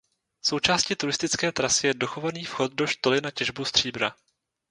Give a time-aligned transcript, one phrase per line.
[0.41, 4.15] Součástí turistické trasy je dochovaný vchod do štoly na těžbu stříbra.